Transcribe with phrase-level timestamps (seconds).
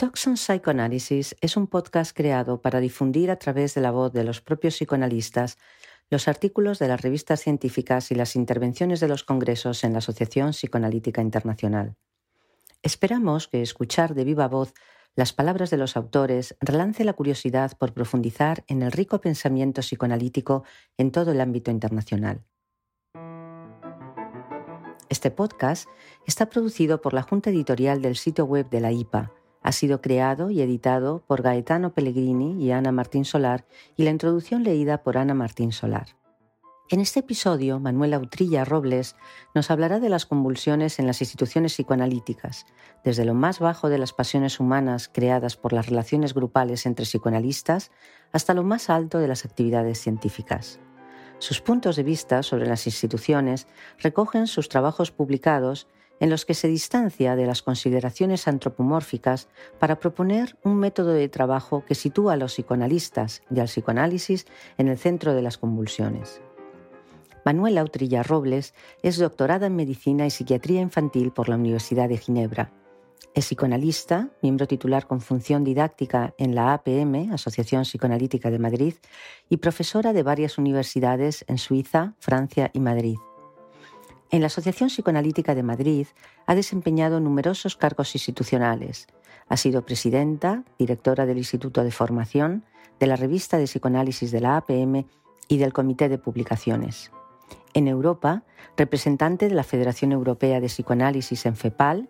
[0.00, 4.40] Talks Psychoanalysis es un podcast creado para difundir a través de la voz de los
[4.40, 5.58] propios psicoanalistas
[6.08, 10.52] los artículos de las revistas científicas y las intervenciones de los congresos en la Asociación
[10.52, 11.96] Psicoanalítica Internacional.
[12.80, 14.72] Esperamos que escuchar de viva voz
[15.16, 20.64] las palabras de los autores relance la curiosidad por profundizar en el rico pensamiento psicoanalítico
[20.96, 22.42] en todo el ámbito internacional.
[25.10, 25.90] Este podcast
[26.26, 30.50] está producido por la Junta Editorial del sitio web de la IPA, ha sido creado
[30.50, 33.66] y editado por Gaetano Pellegrini y Ana Martín Solar
[33.96, 36.16] y la introducción leída por Ana Martín Solar.
[36.92, 39.14] En este episodio, Manuela Utrilla Robles
[39.54, 42.66] nos hablará de las convulsiones en las instituciones psicoanalíticas,
[43.04, 47.92] desde lo más bajo de las pasiones humanas creadas por las relaciones grupales entre psicoanalistas
[48.32, 50.80] hasta lo más alto de las actividades científicas.
[51.38, 53.68] Sus puntos de vista sobre las instituciones
[53.98, 55.86] recogen sus trabajos publicados
[56.20, 59.48] en los que se distancia de las consideraciones antropomórficas
[59.78, 64.46] para proponer un método de trabajo que sitúa a los psicoanalistas y al psicoanálisis
[64.78, 66.40] en el centro de las convulsiones.
[67.44, 72.70] Manuela Utrilla Robles es doctorada en Medicina y Psiquiatría Infantil por la Universidad de Ginebra.
[73.34, 78.94] Es psicoanalista, miembro titular con función didáctica en la APM, Asociación Psicoanalítica de Madrid,
[79.48, 83.16] y profesora de varias universidades en Suiza, Francia y Madrid.
[84.30, 86.06] En la Asociación Psicoanalítica de Madrid
[86.46, 89.08] ha desempeñado numerosos cargos institucionales.
[89.48, 92.64] Ha sido presidenta, directora del Instituto de Formación,
[93.00, 95.04] de la Revista de Psicoanálisis de la APM
[95.48, 97.10] y del Comité de Publicaciones.
[97.74, 98.44] En Europa,
[98.76, 102.08] representante de la Federación Europea de Psicoanálisis en FEPAL,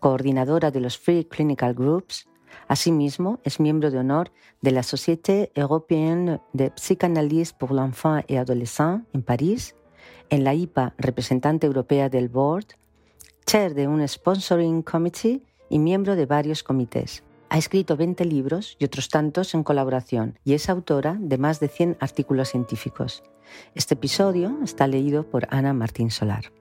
[0.00, 2.26] coordinadora de los Free Clinical Groups.
[2.66, 9.02] Asimismo, es miembro de honor de la Société Européenne de Psychanalyse pour l'enfant et adolescent
[9.14, 9.74] en París
[10.30, 12.66] en la IPA representante europea del board,
[13.44, 17.24] chair de un sponsoring committee y miembro de varios comités.
[17.48, 21.68] Ha escrito 20 libros y otros tantos en colaboración y es autora de más de
[21.68, 23.24] 100 artículos científicos.
[23.74, 26.52] Este episodio está leído por Ana Martín Solar.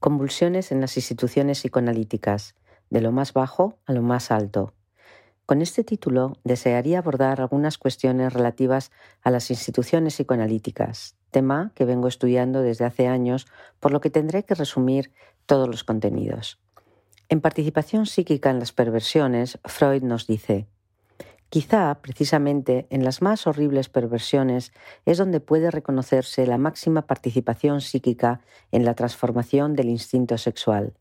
[0.00, 2.56] Convulsiones en las instituciones psicoanalíticas,
[2.88, 4.72] de lo más bajo a lo más alto,
[5.52, 8.90] con este título desearía abordar algunas cuestiones relativas
[9.20, 13.46] a las instituciones psicoanalíticas, tema que vengo estudiando desde hace años,
[13.78, 15.12] por lo que tendré que resumir
[15.44, 16.58] todos los contenidos.
[17.28, 20.68] En Participación psíquica en las perversiones, Freud nos dice,
[21.50, 24.72] Quizá, precisamente, en las más horribles perversiones
[25.04, 28.40] es donde puede reconocerse la máxima participación psíquica
[28.70, 30.94] en la transformación del instinto sexual.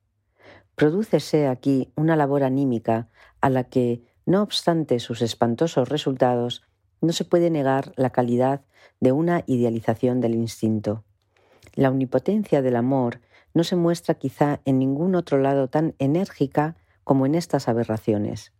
[0.75, 3.07] Prodúcese aquí una labor anímica
[3.39, 6.64] a la que, no obstante sus espantosos resultados,
[7.02, 8.62] no se puede negar la calidad
[9.00, 11.04] de una idealización del instinto.
[11.74, 13.22] La omnipotencia del amor
[13.54, 18.54] no se muestra quizá en ningún otro lado tan enérgica como en estas aberraciones.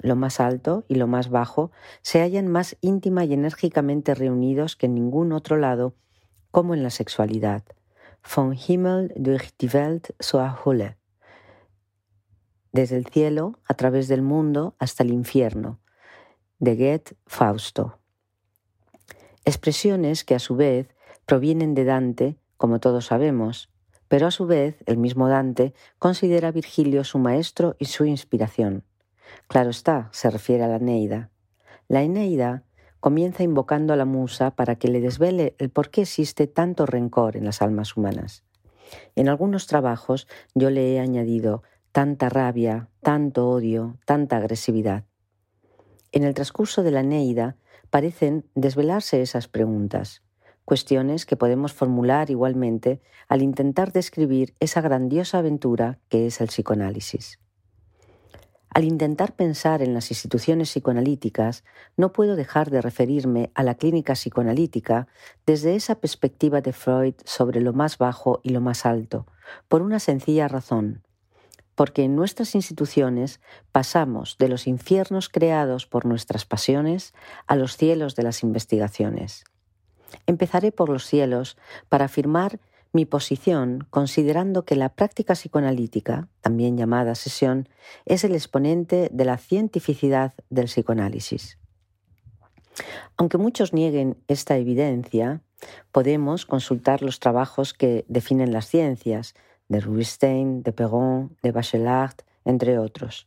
[0.00, 1.70] Lo más alto y lo más bajo
[2.00, 5.94] se hallan más íntima y enérgicamente reunidos que en ningún otro lado,
[6.50, 7.62] como en la sexualidad.
[8.24, 10.96] Von Himmel durch die Welt zur Hölle
[12.72, 15.78] desde el cielo, a través del mundo, hasta el infierno,
[16.58, 17.98] de Goethe Fausto.
[19.44, 20.88] Expresiones que a su vez
[21.26, 23.70] provienen de Dante, como todos sabemos,
[24.08, 28.84] pero a su vez el mismo Dante considera a Virgilio su maestro y su inspiración.
[29.48, 31.30] Claro está, se refiere a la Eneida.
[31.88, 32.64] La Eneida
[33.00, 37.36] comienza invocando a la musa para que le desvele el por qué existe tanto rencor
[37.36, 38.44] en las almas humanas.
[39.16, 45.04] En algunos trabajos yo le he añadido tanta rabia, tanto odio, tanta agresividad.
[46.10, 47.56] En el transcurso de la Neida
[47.90, 50.22] parecen desvelarse esas preguntas,
[50.64, 57.38] cuestiones que podemos formular igualmente al intentar describir esa grandiosa aventura que es el psicoanálisis.
[58.70, 61.62] Al intentar pensar en las instituciones psicoanalíticas,
[61.98, 65.08] no puedo dejar de referirme a la clínica psicoanalítica
[65.44, 69.26] desde esa perspectiva de Freud sobre lo más bajo y lo más alto,
[69.68, 71.02] por una sencilla razón
[71.74, 73.40] porque en nuestras instituciones
[73.72, 77.14] pasamos de los infiernos creados por nuestras pasiones
[77.46, 79.44] a los cielos de las investigaciones.
[80.26, 81.56] Empezaré por los cielos
[81.88, 82.60] para afirmar
[82.92, 87.68] mi posición considerando que la práctica psicoanalítica, también llamada sesión,
[88.04, 91.58] es el exponente de la cientificidad del psicoanálisis.
[93.16, 95.40] Aunque muchos nieguen esta evidencia,
[95.90, 99.34] podemos consultar los trabajos que definen las ciencias,
[99.72, 102.14] de Rubinstein, de Perron, de Bachelard,
[102.44, 103.26] entre otros.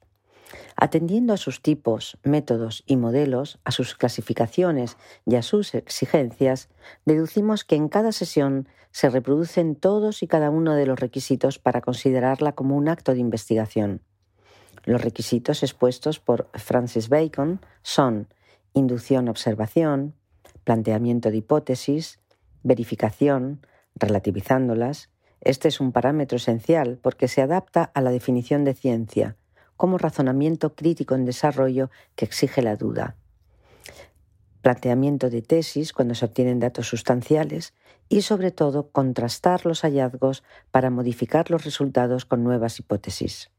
[0.75, 6.69] Atendiendo a sus tipos, métodos y modelos, a sus clasificaciones y a sus exigencias,
[7.05, 11.81] deducimos que en cada sesión se reproducen todos y cada uno de los requisitos para
[11.81, 14.01] considerarla como un acto de investigación.
[14.85, 18.27] Los requisitos expuestos por Francis Bacon son
[18.73, 20.13] inducción-observación,
[20.63, 22.19] planteamiento de hipótesis,
[22.63, 23.65] verificación,
[23.95, 25.09] relativizándolas.
[25.45, 29.37] Este es un parámetro esencial porque se adapta a la definición de ciencia,
[29.77, 33.15] como razonamiento crítico en desarrollo que exige la duda.
[34.61, 37.75] Planteamiento de tesis cuando se obtienen datos sustanciales
[38.09, 43.51] y sobre todo contrastar los hallazgos para modificar los resultados con nuevas hipótesis.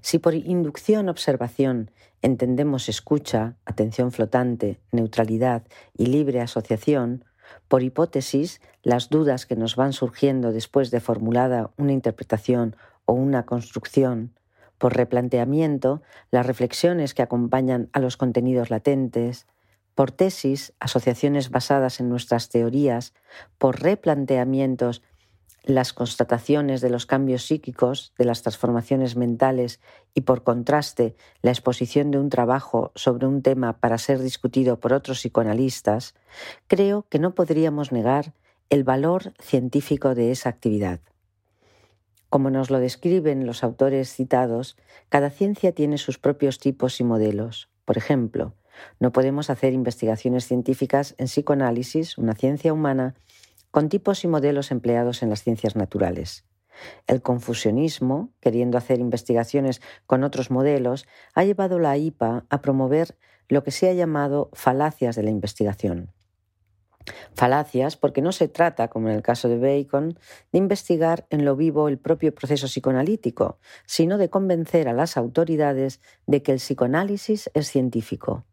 [0.00, 1.90] Si por inducción-observación
[2.22, 5.64] entendemos escucha, atención flotante, neutralidad
[5.96, 7.26] y libre asociación,
[7.68, 13.44] por hipótesis, las dudas que nos van surgiendo después de formulada una interpretación o una
[13.44, 14.34] construcción,
[14.78, 19.46] por replanteamiento, las reflexiones que acompañan a los contenidos latentes,
[19.94, 23.12] por tesis, asociaciones basadas en nuestras teorías,
[23.58, 25.02] por replanteamientos,
[25.62, 29.80] las constataciones de los cambios psíquicos, de las transformaciones mentales
[30.14, 34.92] y por contraste la exposición de un trabajo sobre un tema para ser discutido por
[34.92, 36.14] otros psicoanalistas,
[36.66, 38.34] creo que no podríamos negar
[38.70, 41.00] el valor científico de esa actividad.
[42.28, 44.76] Como nos lo describen los autores citados,
[45.08, 47.68] cada ciencia tiene sus propios tipos y modelos.
[47.84, 48.54] Por ejemplo,
[49.00, 53.16] no podemos hacer investigaciones científicas en psicoanálisis, una ciencia humana,
[53.70, 56.44] con tipos y modelos empleados en las ciencias naturales.
[57.06, 63.16] El confusionismo, queriendo hacer investigaciones con otros modelos, ha llevado la IPA a promover
[63.48, 66.12] lo que se ha llamado falacias de la investigación.
[67.34, 70.18] Falacias porque no se trata, como en el caso de Bacon,
[70.52, 76.00] de investigar en lo vivo el propio proceso psicoanalítico, sino de convencer a las autoridades
[76.26, 78.44] de que el psicoanálisis es científico.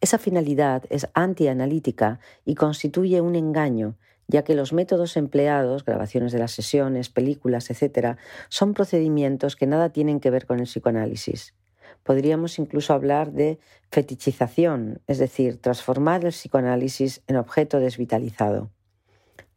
[0.00, 3.96] Esa finalidad es antianalítica y constituye un engaño,
[4.28, 8.16] ya que los métodos empleados, grabaciones de las sesiones, películas, etc.,
[8.48, 11.54] son procedimientos que nada tienen que ver con el psicoanálisis.
[12.02, 13.58] Podríamos incluso hablar de
[13.90, 18.70] fetichización, es decir, transformar el psicoanálisis en objeto desvitalizado.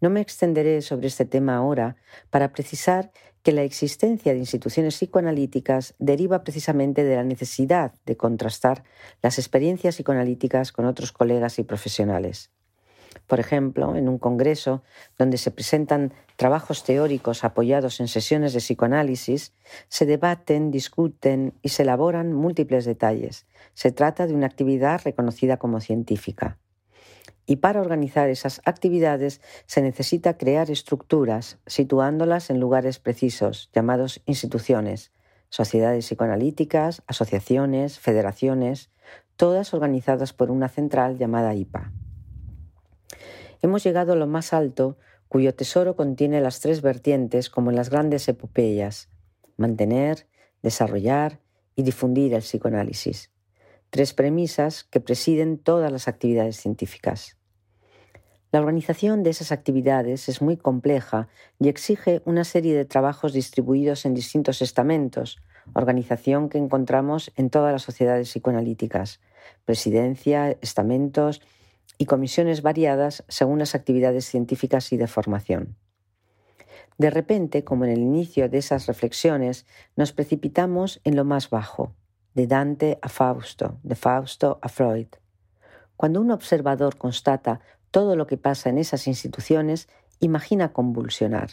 [0.01, 1.97] No me extenderé sobre este tema ahora
[2.29, 3.11] para precisar
[3.43, 8.83] que la existencia de instituciones psicoanalíticas deriva precisamente de la necesidad de contrastar
[9.21, 12.51] las experiencias psicoanalíticas con otros colegas y profesionales.
[13.29, 14.81] Por ejemplo, en un congreso
[15.15, 19.53] donde se presentan trabajos teóricos apoyados en sesiones de psicoanálisis,
[19.87, 23.45] se debaten, discuten y se elaboran múltiples detalles.
[23.75, 26.57] Se trata de una actividad reconocida como científica.
[27.45, 35.11] Y para organizar esas actividades se necesita crear estructuras, situándolas en lugares precisos, llamados instituciones,
[35.49, 38.89] sociedades psicoanalíticas, asociaciones, federaciones,
[39.35, 41.91] todas organizadas por una central llamada IPA.
[43.61, 44.97] Hemos llegado a lo más alto,
[45.27, 49.09] cuyo tesoro contiene las tres vertientes como en las grandes epopeyas,
[49.57, 50.27] mantener,
[50.63, 51.39] desarrollar
[51.75, 53.31] y difundir el psicoanálisis.
[53.89, 57.37] Tres premisas que presiden todas las actividades científicas.
[58.51, 61.27] La organización de esas actividades es muy compleja
[61.59, 65.37] y exige una serie de trabajos distribuidos en distintos estamentos,
[65.73, 69.19] organización que encontramos en todas las sociedades psicoanalíticas,
[69.65, 71.41] presidencia, estamentos,
[71.99, 75.75] y comisiones variadas según las actividades científicas y de formación.
[76.97, 79.65] De repente, como en el inicio de esas reflexiones,
[79.97, 81.93] nos precipitamos en lo más bajo,
[82.33, 85.07] de Dante a Fausto, de Fausto a Freud.
[85.97, 87.59] Cuando un observador constata
[87.91, 89.89] todo lo que pasa en esas instituciones,
[90.21, 91.49] imagina convulsionar.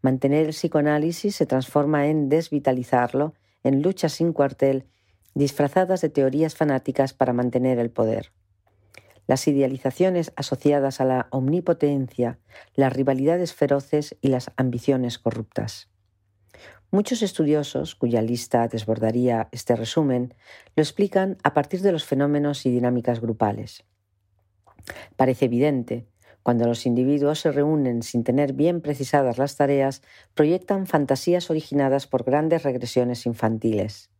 [0.00, 4.86] Mantener el psicoanálisis se transforma en desvitalizarlo, en luchas sin cuartel,
[5.34, 8.30] disfrazadas de teorías fanáticas para mantener el poder
[9.26, 12.38] las idealizaciones asociadas a la omnipotencia,
[12.74, 15.88] las rivalidades feroces y las ambiciones corruptas.
[16.90, 20.34] Muchos estudiosos, cuya lista desbordaría este resumen,
[20.76, 23.84] lo explican a partir de los fenómenos y dinámicas grupales.
[25.16, 26.06] Parece evidente,
[26.44, 30.02] cuando los individuos se reúnen sin tener bien precisadas las tareas,
[30.34, 34.10] proyectan fantasías originadas por grandes regresiones infantiles.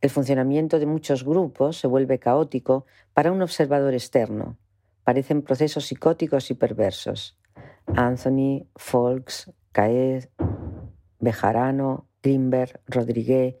[0.00, 4.58] El funcionamiento de muchos grupos se vuelve caótico para un observador externo.
[5.04, 7.38] Parecen procesos psicóticos y perversos.
[7.94, 10.28] Anthony, Folks, Caes,
[11.18, 13.56] Bejarano, Grimberg, Rodriguez,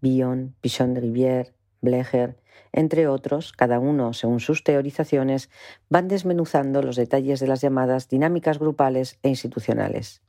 [0.00, 2.38] Bion, Pichon de Rivière, Blecher,
[2.72, 5.50] entre otros, cada uno según sus teorizaciones,
[5.88, 10.22] van desmenuzando los detalles de las llamadas dinámicas grupales e institucionales.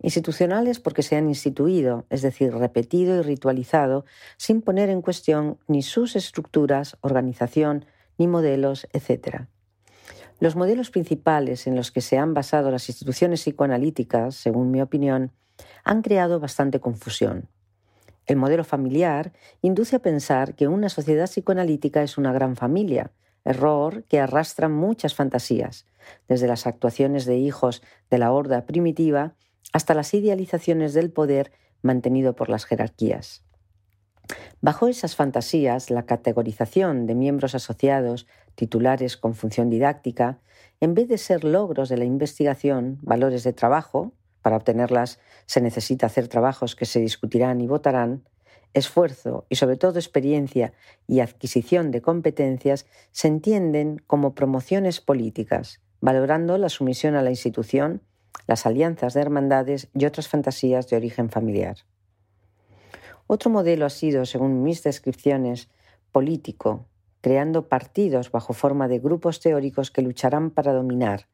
[0.00, 4.04] Institucionales porque se han instituido, es decir, repetido y ritualizado,
[4.36, 7.84] sin poner en cuestión ni sus estructuras, organización,
[8.16, 9.46] ni modelos, etc.
[10.40, 15.32] Los modelos principales en los que se han basado las instituciones psicoanalíticas, según mi opinión,
[15.84, 17.48] han creado bastante confusión.
[18.26, 19.32] El modelo familiar
[19.62, 23.10] induce a pensar que una sociedad psicoanalítica es una gran familia,
[23.44, 25.86] error que arrastra muchas fantasías,
[26.28, 29.34] desde las actuaciones de hijos de la horda primitiva
[29.72, 33.44] hasta las idealizaciones del poder mantenido por las jerarquías.
[34.60, 40.40] Bajo esas fantasías, la categorización de miembros asociados, titulares con función didáctica,
[40.80, 46.06] en vez de ser logros de la investigación, valores de trabajo, para obtenerlas se necesita
[46.06, 48.24] hacer trabajos que se discutirán y votarán,
[48.74, 50.72] esfuerzo y sobre todo experiencia
[51.06, 58.02] y adquisición de competencias se entienden como promociones políticas, valorando la sumisión a la institución,
[58.46, 61.78] las alianzas de hermandades y otras fantasías de origen familiar.
[63.26, 65.68] Otro modelo ha sido, según mis descripciones,
[66.12, 66.86] político,
[67.20, 71.26] creando partidos bajo forma de grupos teóricos que lucharán para dominar,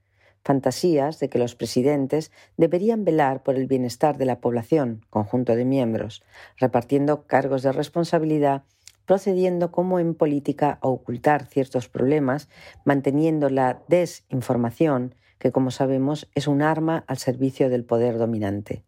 [0.42, 5.64] fantasías de que los presidentes deberían velar por el bienestar de la población, conjunto de
[5.64, 6.22] miembros,
[6.58, 8.64] repartiendo cargos de responsabilidad,
[9.06, 12.48] procediendo como en política a ocultar ciertos problemas,
[12.84, 18.84] manteniendo la desinformación, que como sabemos es un arma al servicio del poder dominante.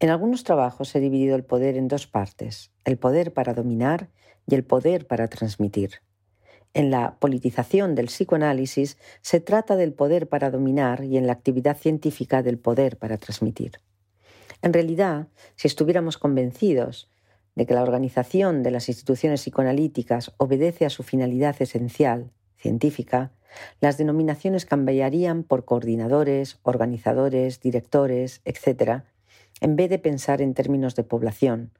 [0.00, 4.10] En algunos trabajos he dividido el poder en dos partes, el poder para dominar
[4.46, 6.02] y el poder para transmitir.
[6.74, 11.76] En la politización del psicoanálisis se trata del poder para dominar y en la actividad
[11.76, 13.80] científica del poder para transmitir.
[14.60, 17.08] En realidad, si estuviéramos convencidos
[17.54, 23.32] de que la organización de las instituciones psicoanalíticas obedece a su finalidad esencial, científica,
[23.80, 29.02] las denominaciones cambiarían por coordinadores, organizadores, directores, etc.,
[29.60, 31.70] en vez de pensar en términos de población.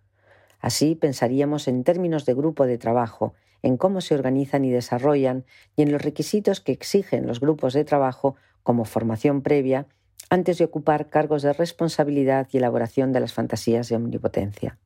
[0.60, 5.82] Así pensaríamos en términos de grupo de trabajo en cómo se organizan y desarrollan y
[5.82, 9.86] en los requisitos que exigen los grupos de trabajo como formación previa
[10.30, 14.78] antes de ocupar cargos de responsabilidad y elaboración de las fantasías de omnipotencia.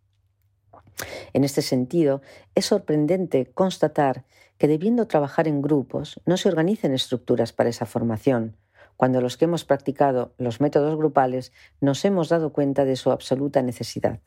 [1.32, 2.22] En este sentido,
[2.54, 4.24] es sorprendente constatar
[4.58, 8.56] que debiendo trabajar en grupos no se organicen estructuras para esa formación,
[8.96, 13.62] cuando los que hemos practicado los métodos grupales nos hemos dado cuenta de su absoluta
[13.62, 14.20] necesidad.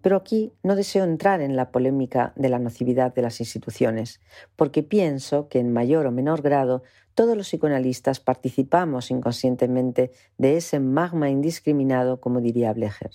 [0.00, 4.20] Pero aquí no deseo entrar en la polémica de la nocividad de las instituciones,
[4.54, 6.82] porque pienso que en mayor o menor grado
[7.14, 13.10] todos los psicoanalistas participamos inconscientemente de ese magma indiscriminado, como diría Blecher.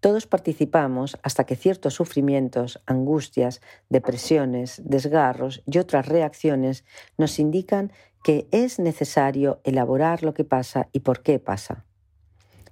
[0.00, 6.84] Todos participamos hasta que ciertos sufrimientos, angustias, depresiones, desgarros y otras reacciones
[7.16, 11.84] nos indican que es necesario elaborar lo que pasa y por qué pasa.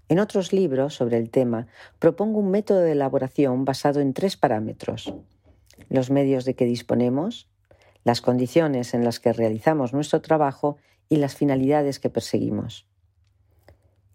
[0.09, 1.67] En otros libros sobre el tema
[1.99, 5.13] propongo un método de elaboración basado en tres parámetros.
[5.89, 7.49] Los medios de que disponemos,
[8.05, 10.77] las condiciones en las que realizamos nuestro trabajo
[11.09, 12.87] y las finalidades que perseguimos.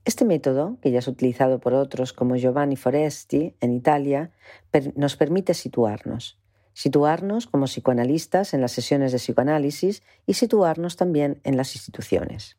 [0.04, 4.32] Este método, que ya es utilizado por otros como Giovanni Foresti en Italia,
[4.96, 6.40] nos permite situarnos.
[6.74, 12.58] Situarnos como psicoanalistas en las sesiones de psicoanálisis y situarnos también en las instituciones.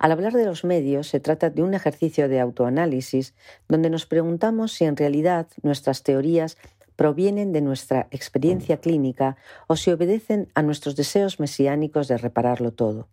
[0.00, 3.34] Al hablar de los medios, se trata de un ejercicio de autoanálisis
[3.68, 6.58] donde nos preguntamos si en realidad nuestras teorías
[6.96, 9.36] provienen de nuestra experiencia clínica
[9.68, 13.08] o si obedecen a nuestros deseos mesiánicos de repararlo todo.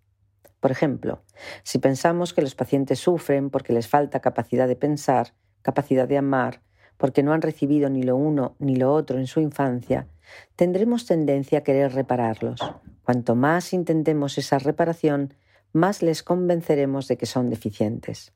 [0.59, 1.23] Por ejemplo,
[1.63, 6.61] si pensamos que los pacientes sufren porque les falta capacidad de pensar, capacidad de amar,
[6.97, 10.07] porque no han recibido ni lo uno ni lo otro en su infancia,
[10.55, 12.59] tendremos tendencia a querer repararlos.
[13.03, 15.33] Cuanto más intentemos esa reparación,
[15.71, 18.33] más les convenceremos de que son deficientes.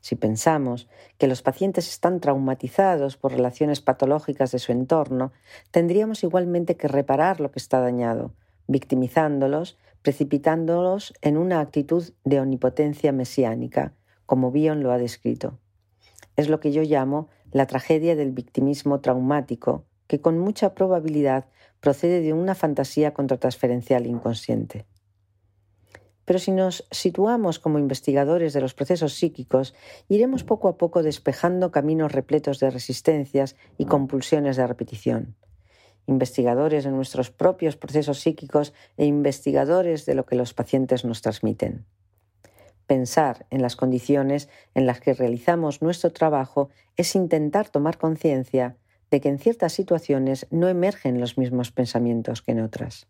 [0.00, 5.32] Si pensamos que los pacientes están traumatizados por relaciones patológicas de su entorno,
[5.70, 8.32] tendríamos igualmente que reparar lo que está dañado,
[8.68, 13.94] victimizándolos, precipitándolos en una actitud de omnipotencia mesiánica,
[14.26, 15.58] como Bion lo ha descrito.
[16.36, 21.46] Es lo que yo llamo la tragedia del victimismo traumático, que con mucha probabilidad
[21.80, 24.86] procede de una fantasía contratransferencial inconsciente.
[26.24, 29.74] Pero si nos situamos como investigadores de los procesos psíquicos,
[30.08, 35.36] iremos poco a poco despejando caminos repletos de resistencias y compulsiones de repetición.
[36.08, 41.84] Investigadores de nuestros propios procesos psíquicos e investigadores de lo que los pacientes nos transmiten.
[42.86, 48.78] Pensar en las condiciones en las que realizamos nuestro trabajo es intentar tomar conciencia
[49.10, 53.06] de que en ciertas situaciones no emergen los mismos pensamientos que en otras.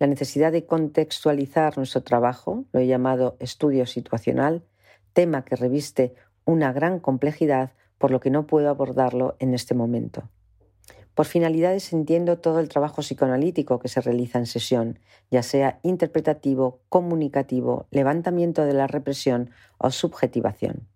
[0.00, 4.64] la necesidad de contextualizar nuestro trabajo, lo he llamado estudio situacional,
[5.12, 10.28] tema que reviste una gran complejidad por lo que no puedo abordarlo en este momento.
[11.14, 14.98] Por finalidades entiendo todo el trabajo psicoanalítico que se realiza en sesión,
[15.30, 20.88] ya sea interpretativo, comunicativo, levantamiento de la represión o subjetivación.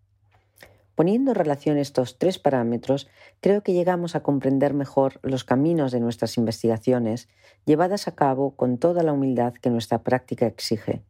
[0.94, 3.06] Poniendo en relación estos tres parámetros,
[3.42, 7.28] creo que llegamos a comprender mejor los caminos de nuestras investigaciones,
[7.66, 11.02] llevadas a cabo con toda la humildad que nuestra práctica exige.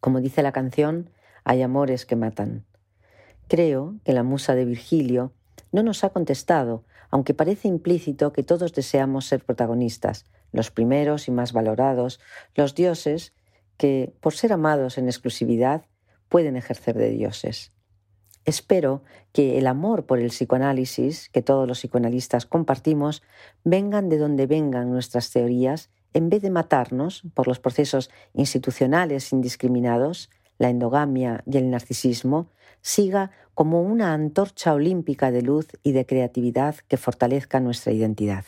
[0.00, 1.10] Como dice la canción,
[1.44, 2.64] hay amores que matan.
[3.46, 5.32] Creo que la musa de Virgilio
[5.70, 11.30] no nos ha contestado, aunque parece implícito que todos deseamos ser protagonistas, los primeros y
[11.30, 12.20] más valorados,
[12.54, 13.32] los dioses
[13.76, 15.86] que, por ser amados en exclusividad,
[16.28, 17.72] pueden ejercer de dioses.
[18.44, 23.22] Espero que el amor por el psicoanálisis, que todos los psicoanalistas compartimos,
[23.62, 30.30] vengan de donde vengan nuestras teorías, en vez de matarnos por los procesos institucionales indiscriminados,
[30.56, 32.50] la endogamia y el narcisismo,
[32.80, 38.44] siga como una antorcha olímpica de luz y de creatividad que fortalezca nuestra identidad.